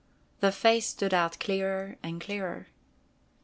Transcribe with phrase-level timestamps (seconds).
[0.39, 2.65] The face stood out clearer and clearer.